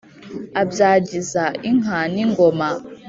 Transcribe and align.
abyagiza 0.61 1.43
inka 1.69 1.99
n'ingoma. 2.13 2.69